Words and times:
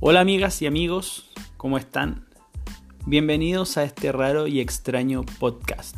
Hola 0.00 0.20
amigas 0.20 0.62
y 0.62 0.66
amigos, 0.68 1.28
¿cómo 1.56 1.76
están? 1.76 2.24
Bienvenidos 3.04 3.76
a 3.78 3.82
este 3.82 4.12
raro 4.12 4.46
y 4.46 4.60
extraño 4.60 5.24
podcast 5.40 5.96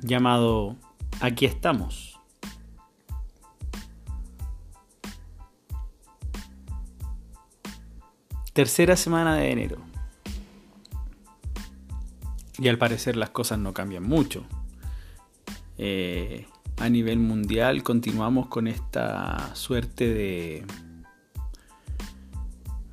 llamado 0.00 0.76
Aquí 1.20 1.46
estamos. 1.46 2.18
Tercera 8.52 8.96
semana 8.96 9.36
de 9.36 9.52
enero. 9.52 9.76
Y 12.58 12.66
al 12.66 12.76
parecer 12.76 13.16
las 13.16 13.30
cosas 13.30 13.60
no 13.60 13.72
cambian 13.72 14.02
mucho. 14.02 14.44
Eh, 15.78 16.48
a 16.76 16.88
nivel 16.88 17.20
mundial 17.20 17.84
continuamos 17.84 18.48
con 18.48 18.66
esta 18.66 19.54
suerte 19.54 20.12
de 20.12 20.66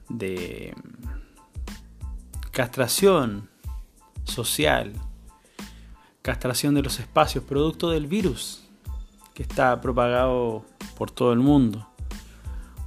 de 0.10 0.74
castración 2.52 3.50
social, 4.24 4.94
castración 6.22 6.74
de 6.76 6.82
los 6.82 7.00
espacios, 7.00 7.44
producto 7.44 7.90
del 7.90 8.08
virus 8.08 8.64
que 9.34 9.44
está 9.44 9.80
propagado 9.80 10.66
por 10.98 11.12
todo 11.12 11.32
el 11.32 11.40
mundo. 11.40 11.88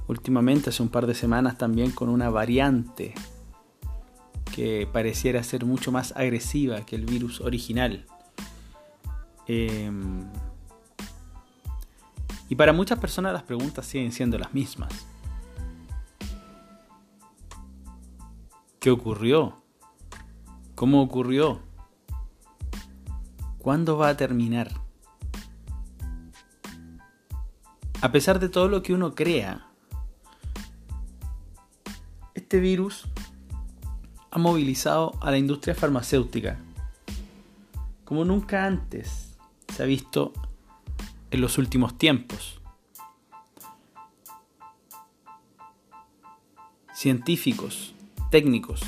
Últimamente, 0.07 0.69
hace 0.69 0.83
un 0.83 0.89
par 0.89 1.07
de 1.07 1.15
semanas, 1.15 1.57
también 1.57 1.91
con 1.91 2.09
una 2.09 2.29
variante 2.29 3.15
que 4.53 4.87
pareciera 4.91 5.41
ser 5.41 5.65
mucho 5.65 5.91
más 5.91 6.13
agresiva 6.15 6.85
que 6.85 6.95
el 6.95 7.05
virus 7.05 7.41
original. 7.41 8.05
Em, 9.47 10.25
y 12.49 12.55
para 12.55 12.71
muchas 12.71 12.99
personas 12.99 13.33
las 13.33 13.43
preguntas 13.43 13.85
siguen 13.85 14.11
siendo 14.11 14.37
las 14.37 14.53
mismas. 14.53 15.07
¿Qué 18.83 18.91
ocurrió? 18.91 19.63
¿Cómo 20.75 21.01
ocurrió? 21.01 21.61
¿Cuándo 23.57 23.97
va 23.97 24.09
a 24.09 24.17
terminar? 24.17 24.71
A 28.01 28.11
pesar 28.11 28.41
de 28.41 28.49
todo 28.49 28.67
lo 28.67 28.83
que 28.83 28.93
uno 28.93 29.15
crea, 29.15 29.69
este 32.33 32.59
virus 32.59 33.05
ha 34.31 34.37
movilizado 34.37 35.13
a 35.21 35.31
la 35.31 35.37
industria 35.37 35.75
farmacéutica 35.75 36.59
como 38.03 38.25
nunca 38.25 38.65
antes 38.65 39.37
se 39.73 39.81
ha 39.81 39.85
visto 39.85 40.33
en 41.31 41.39
los 41.39 41.57
últimos 41.57 41.97
tiempos. 41.97 42.59
Científicos, 46.93 47.92
técnicos 48.33 48.81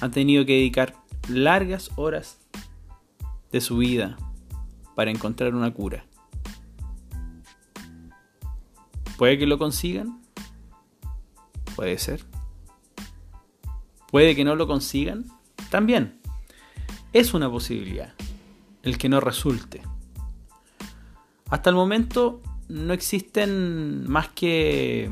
han 0.00 0.12
tenido 0.12 0.46
que 0.46 0.52
dedicar 0.52 0.94
largas 1.28 1.90
horas 1.96 2.38
de 3.50 3.60
su 3.60 3.78
vida 3.78 4.16
para 4.94 5.10
encontrar 5.10 5.52
una 5.52 5.74
cura. 5.74 6.06
¿Puede 9.18 9.36
que 9.36 9.48
lo 9.48 9.58
consigan? 9.58 10.22
Puede 11.74 11.98
ser. 11.98 12.24
¿Puede 14.12 14.36
que 14.36 14.44
no 14.44 14.54
lo 14.54 14.68
consigan? 14.68 15.24
También. 15.68 16.20
Es 17.12 17.34
una 17.34 17.50
posibilidad 17.50 18.14
el 18.84 18.96
que 18.96 19.08
no 19.08 19.18
resulte. 19.18 19.82
Hasta 21.50 21.68
el 21.68 21.74
momento 21.74 22.40
no 22.68 22.92
existen 22.92 24.08
más 24.08 24.28
que 24.28 25.10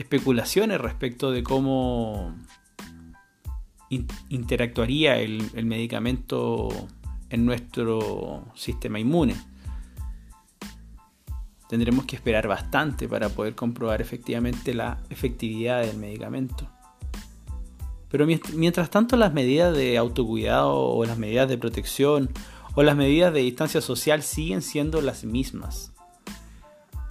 especulaciones 0.00 0.80
respecto 0.80 1.30
de 1.30 1.42
cómo 1.42 2.34
interactuaría 4.28 5.18
el, 5.18 5.50
el 5.54 5.66
medicamento 5.66 6.68
en 7.28 7.44
nuestro 7.44 8.46
sistema 8.54 8.98
inmune. 8.98 9.36
Tendremos 11.68 12.04
que 12.04 12.16
esperar 12.16 12.48
bastante 12.48 13.08
para 13.08 13.28
poder 13.28 13.54
comprobar 13.54 14.00
efectivamente 14.00 14.74
la 14.74 14.98
efectividad 15.10 15.82
del 15.82 15.96
medicamento. 15.98 16.68
Pero 18.08 18.26
mientras 18.26 18.90
tanto 18.90 19.16
las 19.16 19.32
medidas 19.32 19.76
de 19.76 19.96
autocuidado 19.96 20.76
o 20.76 21.04
las 21.04 21.16
medidas 21.16 21.48
de 21.48 21.58
protección 21.58 22.30
o 22.74 22.82
las 22.82 22.96
medidas 22.96 23.32
de 23.32 23.40
distancia 23.40 23.80
social 23.80 24.22
siguen 24.22 24.62
siendo 24.62 25.00
las 25.00 25.24
mismas. 25.24 25.92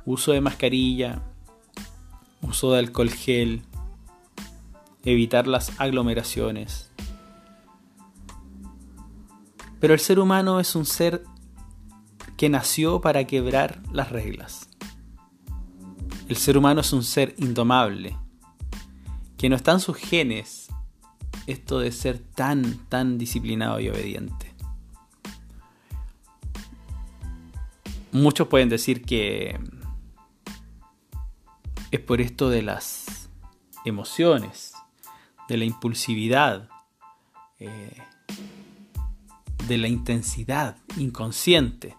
Uso 0.06 0.34
de 0.34 0.42
mascarilla, 0.42 1.22
uso 2.42 2.72
de 2.72 2.80
alcohol 2.80 3.10
gel, 3.10 3.62
evitar 5.04 5.48
las 5.48 5.80
aglomeraciones. 5.80 6.92
Pero 9.80 9.94
el 9.94 10.00
ser 10.00 10.20
humano 10.20 10.60
es 10.60 10.76
un 10.76 10.86
ser 10.86 11.24
que 12.38 12.50
nació 12.50 13.02
para 13.02 13.26
quebrar 13.26 13.82
las 13.92 14.12
reglas. 14.12 14.70
El 16.28 16.38
ser 16.38 16.58
humano 16.58 16.82
es 16.82 16.94
un 16.94 17.04
ser 17.04 17.34
indomable, 17.38 18.16
que 19.38 19.50
no 19.50 19.56
está 19.56 19.72
en 19.72 19.80
sus 19.80 19.98
genes 19.98 20.68
esto 21.48 21.80
de 21.80 21.92
ser 21.92 22.20
tan, 22.20 22.78
tan 22.90 23.18
disciplinado 23.18 23.80
y 23.80 23.90
obediente. 23.90 24.54
Muchos 28.12 28.48
pueden 28.48 28.70
decir 28.70 29.04
que 29.04 29.60
es 31.92 32.00
por 32.00 32.22
esto 32.22 32.50
de 32.50 32.62
las 32.62 33.30
emociones, 33.86 34.74
de 35.48 35.58
la 35.58 35.66
impulsividad, 35.66 36.70
eh, 37.60 37.98
de 39.68 39.78
la 39.78 39.88
intensidad 39.88 40.78
inconsciente. 40.98 41.98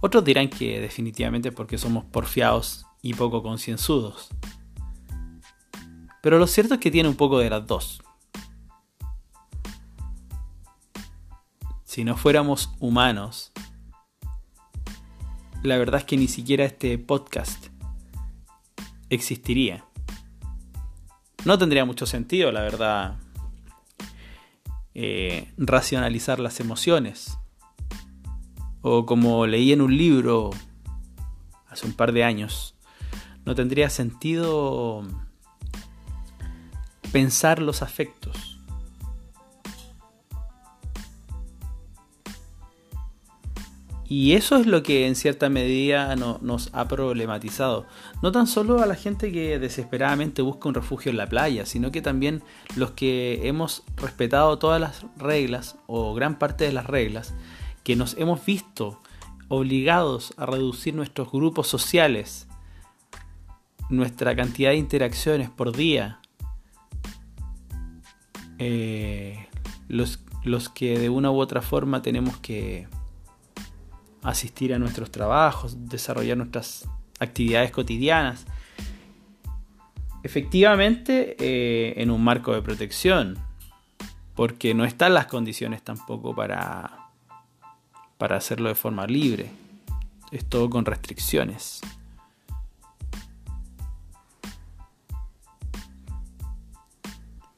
Otros 0.00 0.24
dirán 0.24 0.48
que 0.48 0.80
definitivamente 0.80 1.52
porque 1.52 1.78
somos 1.78 2.04
porfiados 2.04 2.86
y 3.02 3.14
poco 3.14 3.42
concienzudos. 3.42 4.30
Pero 6.22 6.38
lo 6.38 6.46
cierto 6.46 6.74
es 6.74 6.80
que 6.80 6.90
tiene 6.90 7.08
un 7.08 7.16
poco 7.16 7.38
de 7.38 7.50
las 7.50 7.66
dos. 7.66 8.02
Si 11.84 12.04
no 12.04 12.16
fuéramos 12.16 12.70
humanos, 12.78 13.52
la 15.62 15.76
verdad 15.76 16.00
es 16.00 16.06
que 16.06 16.16
ni 16.16 16.28
siquiera 16.28 16.64
este 16.64 16.98
podcast 16.98 17.69
existiría. 19.10 19.84
No 21.44 21.58
tendría 21.58 21.84
mucho 21.84 22.06
sentido, 22.06 22.52
la 22.52 22.62
verdad, 22.62 23.16
eh, 24.94 25.52
racionalizar 25.56 26.40
las 26.40 26.60
emociones. 26.60 27.36
O 28.82 29.04
como 29.04 29.46
leí 29.46 29.72
en 29.72 29.82
un 29.82 29.96
libro 29.96 30.50
hace 31.68 31.86
un 31.86 31.92
par 31.92 32.12
de 32.12 32.24
años, 32.24 32.74
no 33.44 33.54
tendría 33.54 33.90
sentido 33.90 35.02
pensar 37.12 37.60
los 37.60 37.82
afectos. 37.82 38.49
Y 44.12 44.32
eso 44.32 44.56
es 44.56 44.66
lo 44.66 44.82
que 44.82 45.06
en 45.06 45.14
cierta 45.14 45.48
medida 45.48 46.16
nos 46.16 46.70
ha 46.72 46.88
problematizado. 46.88 47.86
No 48.22 48.32
tan 48.32 48.48
solo 48.48 48.82
a 48.82 48.86
la 48.86 48.96
gente 48.96 49.30
que 49.30 49.60
desesperadamente 49.60 50.42
busca 50.42 50.68
un 50.68 50.74
refugio 50.74 51.12
en 51.12 51.16
la 51.16 51.28
playa, 51.28 51.64
sino 51.64 51.92
que 51.92 52.02
también 52.02 52.42
los 52.74 52.90
que 52.90 53.46
hemos 53.46 53.84
respetado 53.94 54.58
todas 54.58 54.80
las 54.80 55.06
reglas 55.16 55.76
o 55.86 56.12
gran 56.12 56.40
parte 56.40 56.64
de 56.64 56.72
las 56.72 56.86
reglas, 56.86 57.34
que 57.84 57.94
nos 57.94 58.16
hemos 58.18 58.44
visto 58.44 59.00
obligados 59.46 60.34
a 60.36 60.44
reducir 60.44 60.92
nuestros 60.92 61.30
grupos 61.30 61.68
sociales, 61.68 62.48
nuestra 63.90 64.34
cantidad 64.34 64.70
de 64.70 64.76
interacciones 64.76 65.50
por 65.50 65.76
día, 65.76 66.18
eh, 68.58 69.46
los, 69.86 70.18
los 70.42 70.68
que 70.68 70.98
de 70.98 71.10
una 71.10 71.30
u 71.30 71.38
otra 71.38 71.62
forma 71.62 72.02
tenemos 72.02 72.36
que 72.38 72.88
asistir 74.22 74.74
a 74.74 74.78
nuestros 74.78 75.10
trabajos, 75.10 75.88
desarrollar 75.88 76.36
nuestras 76.36 76.88
actividades 77.18 77.70
cotidianas. 77.70 78.46
Efectivamente, 80.22 81.36
eh, 81.38 81.94
en 81.96 82.10
un 82.10 82.22
marco 82.22 82.52
de 82.52 82.62
protección, 82.62 83.38
porque 84.34 84.74
no 84.74 84.84
están 84.84 85.14
las 85.14 85.26
condiciones 85.26 85.82
tampoco 85.82 86.34
para, 86.34 87.08
para 88.18 88.36
hacerlo 88.36 88.68
de 88.68 88.74
forma 88.74 89.06
libre. 89.06 89.50
Es 90.30 90.48
todo 90.48 90.70
con 90.70 90.84
restricciones. 90.84 91.80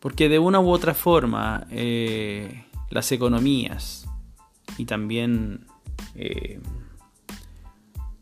Porque 0.00 0.28
de 0.28 0.38
una 0.38 0.58
u 0.58 0.68
otra 0.70 0.94
forma, 0.94 1.66
eh, 1.70 2.64
las 2.90 3.12
economías 3.12 4.08
y 4.76 4.84
también 4.84 5.66
eh, 6.14 6.60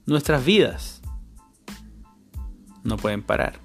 nuestras 0.06 0.44
vidas 0.44 1.02
no 2.84 2.96
pueden 2.96 3.22
parar. 3.22 3.60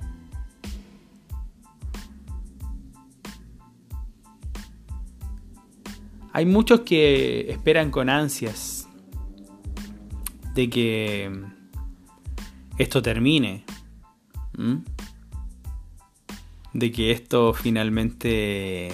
Hay 6.33 6.45
muchos 6.45 6.81
que 6.81 7.49
esperan 7.49 7.91
con 7.91 8.09
ansias 8.09 8.89
de 10.53 10.69
que 10.69 11.31
esto 12.77 13.01
termine, 13.01 13.63
¿Mm? 14.57 14.77
de 16.73 16.91
que 16.91 17.11
esto 17.11 17.53
finalmente 17.53 18.91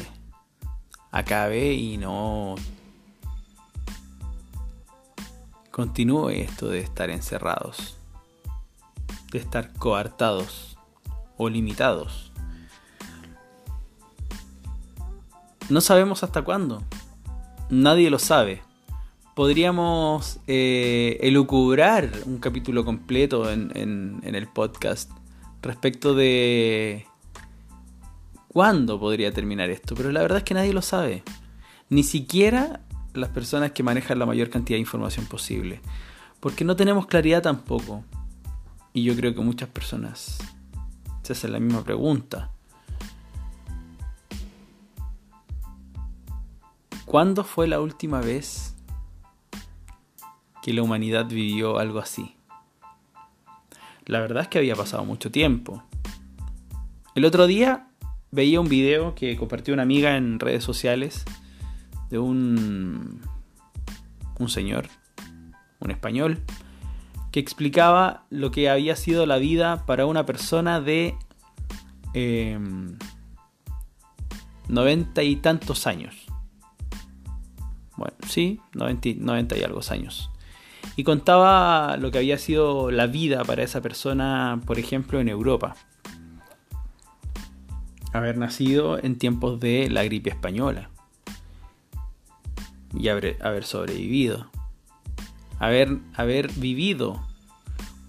acabe 1.11 1.73
y 1.73 1.97
no 1.97 2.55
continúe 5.71 6.29
esto 6.31 6.67
de 6.67 6.79
estar 6.79 7.09
encerrados, 7.09 7.97
de 9.31 9.39
estar 9.39 9.73
coartados 9.73 10.77
o 11.37 11.49
limitados. 11.49 12.31
No 15.69 15.79
sabemos 15.79 16.23
hasta 16.23 16.41
cuándo. 16.41 16.83
Nadie 17.69 18.09
lo 18.09 18.19
sabe. 18.19 18.61
Podríamos 19.33 20.39
eh, 20.47 21.17
elucubrar 21.21 22.11
un 22.25 22.39
capítulo 22.39 22.83
completo 22.83 23.49
en, 23.49 23.71
en 23.75 24.35
el 24.35 24.47
podcast 24.47 25.09
respecto 25.61 26.13
de 26.13 27.05
cuándo 28.49 28.99
podría 28.99 29.31
terminar 29.31 29.69
esto, 29.69 29.95
pero 29.95 30.11
la 30.11 30.21
verdad 30.21 30.39
es 30.39 30.43
que 30.43 30.53
nadie 30.53 30.73
lo 30.73 30.81
sabe. 30.81 31.23
Ni 31.89 32.03
siquiera 32.03 32.81
las 33.13 33.29
personas 33.29 33.71
que 33.71 33.83
manejan 33.83 34.19
la 34.19 34.25
mayor 34.25 34.49
cantidad 34.49 34.75
de 34.75 34.81
información 34.81 35.25
posible. 35.25 35.81
Porque 36.39 36.65
no 36.65 36.75
tenemos 36.75 37.07
claridad 37.07 37.41
tampoco. 37.41 38.03
Y 38.93 39.03
yo 39.03 39.15
creo 39.15 39.33
que 39.33 39.41
muchas 39.41 39.69
personas 39.69 40.39
se 41.23 41.33
hacen 41.33 41.51
la 41.51 41.59
misma 41.59 41.83
pregunta. 41.83 42.51
¿Cuándo 47.05 47.43
fue 47.43 47.67
la 47.67 47.81
última 47.81 48.21
vez 48.21 48.75
que 50.61 50.73
la 50.73 50.81
humanidad 50.81 51.27
vivió 51.27 51.77
algo 51.77 51.99
así? 51.99 52.35
La 54.05 54.19
verdad 54.19 54.43
es 54.43 54.49
que 54.49 54.59
había 54.59 54.75
pasado 54.75 55.05
mucho 55.05 55.31
tiempo. 55.31 55.83
El 57.13 57.25
otro 57.25 57.47
día 57.47 57.87
veía 58.31 58.61
un 58.61 58.69
video 58.69 59.13
que 59.13 59.35
compartió 59.35 59.73
una 59.73 59.83
amiga 59.83 60.15
en 60.15 60.39
redes 60.39 60.63
sociales 60.63 61.25
de 62.11 62.19
un, 62.19 63.21
un 64.37 64.49
señor, 64.49 64.87
un 65.79 65.89
español, 65.89 66.39
que 67.31 67.39
explicaba 67.39 68.25
lo 68.29 68.51
que 68.51 68.69
había 68.69 68.95
sido 68.95 69.25
la 69.25 69.37
vida 69.37 69.85
para 69.85 70.05
una 70.05 70.25
persona 70.25 70.81
de 70.81 71.15
eh, 72.13 72.59
noventa 74.67 75.23
y 75.23 75.37
tantos 75.37 75.87
años. 75.87 76.15
Bueno, 77.95 78.15
sí, 78.27 78.59
90, 78.73 79.57
y 79.57 79.63
algo 79.63 79.79
años. 79.89 80.29
Y 80.95 81.03
contaba 81.03 81.97
lo 81.97 82.11
que 82.11 82.17
había 82.17 82.37
sido 82.37 82.91
la 82.91 83.07
vida 83.07 83.43
para 83.45 83.63
esa 83.63 83.81
persona, 83.81 84.59
por 84.65 84.79
ejemplo, 84.79 85.19
en 85.19 85.29
Europa. 85.29 85.75
Haber 88.11 88.37
nacido 88.37 89.01
en 89.01 89.17
tiempos 89.17 89.59
de 89.59 89.89
la 89.89 90.03
gripe 90.03 90.29
española. 90.29 90.90
Y 92.93 93.07
haber, 93.07 93.37
haber 93.41 93.63
sobrevivido. 93.63 94.49
Haber, 95.59 95.99
haber 96.15 96.51
vivido 96.53 97.25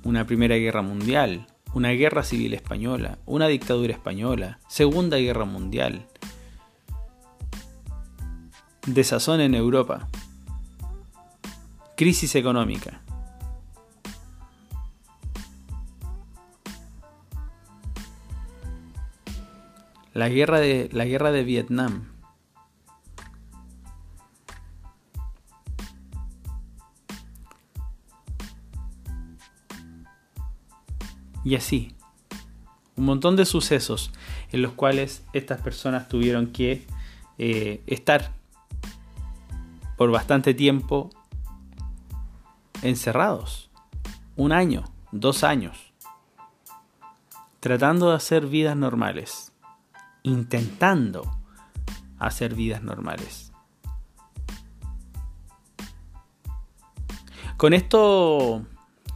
una 0.04 0.26
Primera 0.26 0.56
Guerra 0.56 0.82
Mundial, 0.82 1.46
una 1.74 1.90
Guerra 1.90 2.22
Civil 2.22 2.54
Española, 2.54 3.18
una 3.26 3.46
dictadura 3.46 3.92
española, 3.92 4.58
Segunda 4.68 5.18
Guerra 5.18 5.44
Mundial, 5.44 6.06
desazón 8.86 9.40
en 9.40 9.54
Europa, 9.54 10.08
crisis 11.96 12.34
económica. 12.34 13.00
La 20.14 20.28
guerra 20.28 20.60
de, 20.60 20.90
la 20.92 21.06
guerra 21.06 21.32
de 21.32 21.42
Vietnam. 21.42 22.11
Y 31.44 31.56
así, 31.56 31.94
un 32.96 33.04
montón 33.04 33.36
de 33.36 33.46
sucesos 33.46 34.12
en 34.52 34.62
los 34.62 34.72
cuales 34.72 35.24
estas 35.32 35.60
personas 35.60 36.08
tuvieron 36.08 36.48
que 36.48 36.86
eh, 37.38 37.82
estar 37.86 38.32
por 39.96 40.10
bastante 40.10 40.54
tiempo 40.54 41.10
encerrados. 42.82 43.70
Un 44.36 44.52
año, 44.52 44.84
dos 45.10 45.44
años. 45.44 45.92
Tratando 47.60 48.10
de 48.10 48.16
hacer 48.16 48.46
vidas 48.46 48.76
normales. 48.76 49.52
Intentando 50.22 51.38
hacer 52.18 52.54
vidas 52.54 52.82
normales. 52.82 53.52
Con 57.56 57.74
esto, 57.74 58.66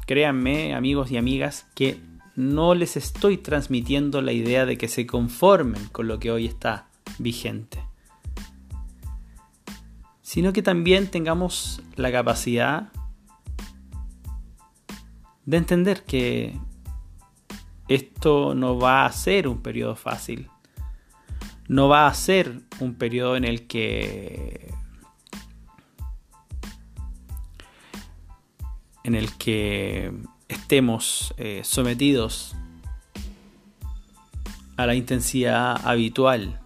créanme, 0.07 0.75
amigos 0.75 1.11
y 1.11 1.17
amigas, 1.17 1.67
que 1.75 2.01
no 2.37 2.75
les 2.75 2.97
estoy 2.97 3.39
transmitiendo 3.39 4.23
la 4.23 4.33
idea 4.33 4.67
de 4.67 4.79
que 4.79 4.89
se 4.89 5.07
conformen 5.07 5.87
con 5.89 6.07
lo 6.07 6.19
que 6.19 6.31
hoy 6.31 6.47
está 6.47 6.89
vigente 7.19 7.87
sino 10.27 10.53
que 10.53 10.61
también 10.61 11.07
tengamos 11.07 11.81
la 11.95 12.11
capacidad 12.11 12.93
de 15.45 15.57
entender 15.57 16.03
que 16.03 16.59
esto 17.87 18.53
no 18.57 18.77
va 18.77 19.07
a 19.07 19.13
ser 19.13 19.47
un 19.47 19.63
periodo 19.63 19.95
fácil, 19.95 20.51
no 21.69 21.87
va 21.89 22.09
a 22.09 22.13
ser 22.15 22.61
un 22.81 22.97
periodo 22.97 23.37
en 23.37 23.45
el 23.45 23.69
que 23.69 24.75
en 29.05 29.15
el 29.15 29.33
que 29.39 30.13
estemos 30.49 31.35
eh, 31.37 31.63
sometidos 31.65 32.55
a 34.77 34.87
la 34.87 34.95
intensidad 34.95 35.81
habitual 35.87 36.61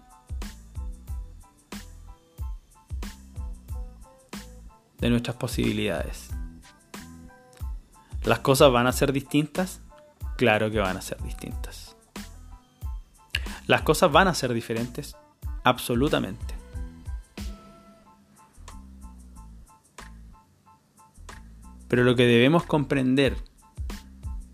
de 4.99 5.09
nuestras 5.09 5.35
posibilidades. 5.37 6.29
¿Las 8.23 8.39
cosas 8.39 8.71
van 8.71 8.85
a 8.85 8.91
ser 8.91 9.11
distintas? 9.13 9.81
Claro 10.37 10.69
que 10.69 10.79
van 10.79 10.97
a 10.97 11.01
ser 11.01 11.21
distintas. 11.23 11.95
¿Las 13.65 13.81
cosas 13.81 14.11
van 14.11 14.27
a 14.27 14.33
ser 14.33 14.53
diferentes? 14.53 15.15
Absolutamente. 15.63 16.55
Pero 21.87 22.03
lo 22.03 22.15
que 22.15 22.23
debemos 22.23 22.63
comprender 22.63 23.37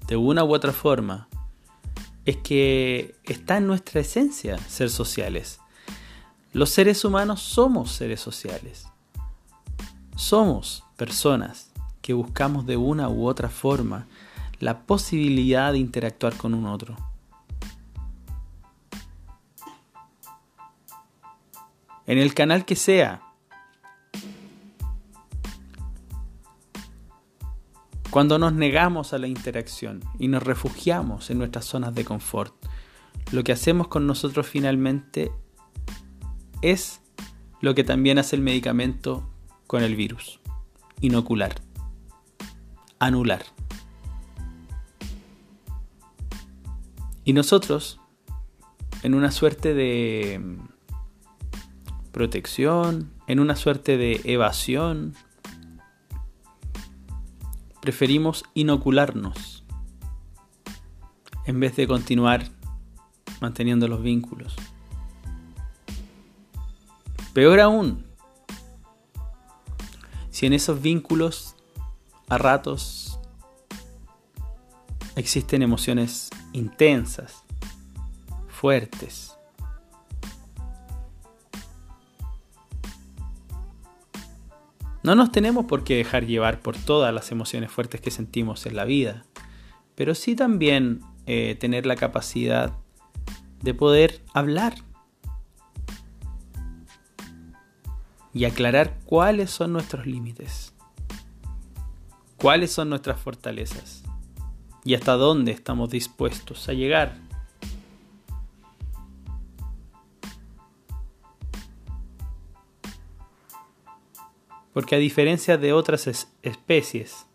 de 0.07 0.15
una 0.15 0.43
u 0.43 0.53
otra 0.53 0.71
forma 0.71 1.27
es 2.25 2.37
que 2.37 3.15
está 3.23 3.57
en 3.57 3.67
nuestra 3.67 4.01
esencia 4.01 4.57
ser 4.57 4.89
sociales. 4.89 5.59
Los 6.53 6.69
seres 6.69 7.03
humanos 7.05 7.41
somos 7.41 7.91
seres 7.91 8.19
sociales. 8.19 8.87
Somos 10.15 10.83
personas 10.95 11.71
que 12.01 12.13
buscamos 12.13 12.65
de 12.65 12.77
una 12.77 13.09
u 13.09 13.27
otra 13.27 13.49
forma 13.49 14.07
la 14.59 14.79
posibilidad 14.79 15.71
de 15.71 15.79
interactuar 15.79 16.35
con 16.35 16.53
un 16.53 16.65
otro. 16.65 16.95
En 22.05 22.17
el 22.17 22.33
canal 22.33 22.65
que 22.65 22.77
sea. 22.77 23.26
Cuando 28.17 28.39
nos 28.39 28.53
negamos 28.53 29.13
a 29.13 29.19
la 29.19 29.27
interacción 29.27 30.03
y 30.17 30.27
nos 30.27 30.41
refugiamos 30.41 31.29
en 31.29 31.37
nuestras 31.37 31.65
zonas 31.65 31.93
de 31.93 32.03
confort, 32.03 32.51
lo 33.31 33.43
que 33.43 33.51
hacemos 33.51 33.89
con 33.89 34.07
nosotros 34.07 34.47
finalmente 34.47 35.31
es 36.63 36.99
lo 37.61 37.75
que 37.75 37.83
también 37.83 38.17
hace 38.17 38.35
el 38.35 38.41
medicamento 38.41 39.29
con 39.67 39.83
el 39.83 39.95
virus. 39.95 40.39
Inocular. 40.99 41.61
Anular. 42.97 43.43
Y 47.23 47.33
nosotros, 47.33 48.01
en 49.03 49.13
una 49.13 49.29
suerte 49.29 49.75
de 49.75 50.41
mm, 50.43 50.67
protección, 52.11 53.11
en 53.27 53.39
una 53.39 53.55
suerte 53.55 53.95
de 53.95 54.21
evasión, 54.23 55.13
preferimos 57.87 58.43
inocularnos 58.53 59.63
en 61.45 61.57
vez 61.61 61.77
de 61.77 61.87
continuar 61.87 62.43
manteniendo 63.39 63.87
los 63.87 64.01
vínculos. 64.01 64.57
Peor 67.33 67.61
aún, 67.61 68.05
si 70.31 70.47
en 70.47 70.51
esos 70.51 70.81
vínculos 70.81 71.55
a 72.27 72.37
ratos 72.37 73.21
existen 75.15 75.61
emociones 75.61 76.29
intensas, 76.51 77.45
fuertes, 78.49 79.36
No 85.07 85.15
nos 85.15 85.31
tenemos 85.31 85.67
por 85.67 85.85
qué 85.85 85.95
dejar 85.95 86.25
llevar 86.25 86.59
por 86.59 86.75
todas 86.75 87.13
las 87.13 87.31
emociones 87.31 87.71
fuertes 87.71 88.01
que 88.01 88.11
sentimos 88.11 88.65
en 88.65 88.75
la 88.75 88.83
vida, 88.83 89.23
pero 89.95 90.13
sí 90.13 90.35
también 90.35 90.99
eh, 91.25 91.55
tener 91.57 91.85
la 91.85 91.95
capacidad 91.95 92.73
de 93.63 93.73
poder 93.73 94.21
hablar 94.33 94.75
y 98.33 98.43
aclarar 98.43 98.99
cuáles 99.05 99.49
son 99.49 99.71
nuestros 99.71 100.05
límites, 100.05 100.73
cuáles 102.35 102.73
son 102.73 102.89
nuestras 102.89 103.17
fortalezas 103.17 104.03
y 104.83 104.93
hasta 104.93 105.13
dónde 105.13 105.53
estamos 105.53 105.89
dispuestos 105.89 106.67
a 106.67 106.73
llegar. 106.73 107.26
Porque 114.77 114.93
a 114.93 114.99
diferencia 114.99 115.57
de 115.57 115.73
otras 115.73 116.27
especies, 116.43 117.25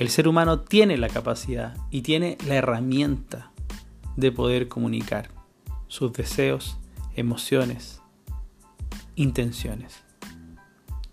el 0.00 0.08
ser 0.08 0.26
humano 0.26 0.58
tiene 0.58 0.96
la 0.96 1.08
capacidad 1.08 1.76
y 1.92 2.02
tiene 2.02 2.38
la 2.44 2.56
herramienta 2.56 3.52
de 4.16 4.32
poder 4.32 4.66
comunicar 4.66 5.30
sus 5.86 6.12
deseos, 6.12 6.76
emociones, 7.14 8.02
intenciones. 9.14 10.02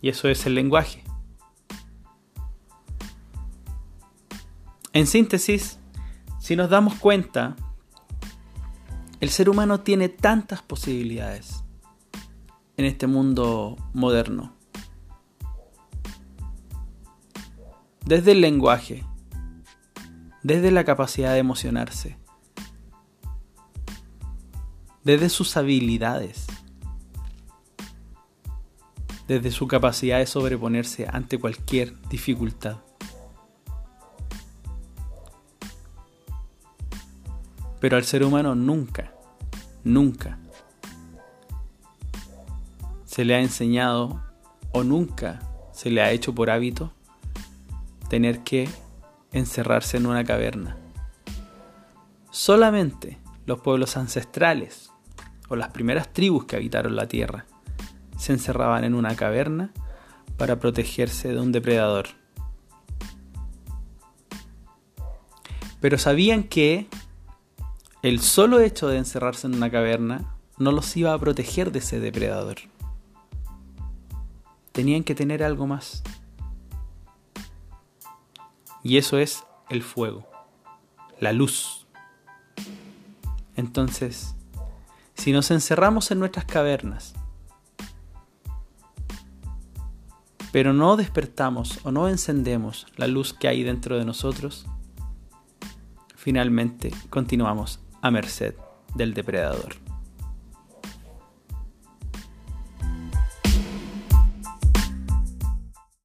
Y 0.02 0.10
eso 0.10 0.28
es 0.28 0.48
el 0.48 0.56
lenguaje. 0.56 1.04
En 4.92 5.06
síntesis, 5.06 5.78
si 6.40 6.56
nos 6.56 6.72
damos 6.72 6.96
cuenta, 6.96 7.56
el 9.20 9.30
ser 9.30 9.50
humano 9.50 9.82
tiene 9.82 10.10
tantas 10.10 10.64
posibilidades 10.64 11.64
en 12.76 12.86
este 12.86 13.06
mundo 13.06 13.78
moderno. 13.94 14.57
Desde 18.08 18.32
el 18.32 18.40
lenguaje, 18.40 19.04
desde 20.42 20.72
la 20.72 20.86
capacidad 20.86 21.34
de 21.34 21.40
emocionarse, 21.40 22.18
desde 25.04 25.28
sus 25.28 25.58
habilidades, 25.58 26.48
desde 29.28 29.52
su 29.52 29.68
capacidad 29.68 30.20
de 30.20 30.26
sobreponerse 30.26 31.06
ante 31.12 31.38
cualquier 31.38 32.02
dificultad. 32.04 32.78
Pero 37.82 37.98
al 37.98 38.06
ser 38.06 38.24
humano 38.24 38.56
nunca, 38.56 39.14
nunca 39.84 40.40
se 43.04 43.26
le 43.26 43.36
ha 43.36 43.42
enseñado 43.42 44.24
o 44.72 44.86
nunca 44.86 45.42
se 45.74 45.90
le 45.92 46.02
ha 46.02 46.12
hecho 46.12 46.34
por 46.34 46.50
hábito 46.50 46.94
tener 48.10 48.44
que 48.44 48.70
encerrarse 49.32 49.98
en 49.98 50.06
una 50.06 50.24
caverna. 50.24 50.78
Solamente 52.32 53.20
los 53.46 53.62
pueblos 53.62 53.98
ancestrales 53.98 54.92
o 55.50 55.56
las 55.56 55.70
primeras 55.70 56.12
tribus 56.14 56.46
que 56.46 56.56
habitaron 56.56 56.96
la 56.96 57.08
tierra 57.08 57.46
se 58.18 58.34
encerraban 58.34 58.84
en 58.84 58.96
una 58.96 59.16
caverna 59.16 59.72
para 60.38 60.60
protegerse 60.60 61.30
de 61.30 61.40
un 61.40 61.52
depredador. 61.52 62.08
Pero 65.80 65.98
sabían 65.98 66.44
que 66.44 66.88
el 68.02 68.20
solo 68.20 68.60
hecho 68.60 68.88
de 68.88 68.98
encerrarse 68.98 69.48
en 69.48 69.56
una 69.56 69.70
caverna 69.70 70.36
no 70.58 70.72
los 70.72 70.96
iba 70.98 71.14
a 71.14 71.20
proteger 71.20 71.72
de 71.72 71.80
ese 71.80 72.00
depredador. 72.00 72.58
Tenían 74.72 75.04
que 75.04 75.16
tener 75.16 75.44
algo 75.44 75.68
más. 75.68 76.04
Y 78.88 78.96
eso 78.96 79.18
es 79.18 79.44
el 79.70 79.84
fuego, 79.84 80.26
la 81.20 81.34
luz. 81.34 81.88
Entonces, 83.58 84.34
si 85.14 85.34
nos 85.34 85.52
encerramos 85.52 86.10
en 86.12 86.20
nuestras 86.20 86.46
cavernas, 86.46 87.14
pero 90.54 90.72
no 90.72 90.96
despertamos 90.96 91.82
o 91.84 91.92
no 91.92 92.08
encendemos 92.08 92.88
la 92.96 93.08
luz 93.08 93.34
que 93.34 93.50
hay 93.50 93.62
dentro 93.62 93.98
de 93.98 94.06
nosotros, 94.06 94.66
finalmente 96.16 96.94
continuamos 97.10 97.82
a 98.02 98.10
merced 98.10 98.56
del 98.96 99.14
depredador. 99.14 99.87